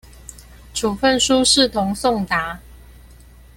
[0.73, 2.57] 處分書視同送達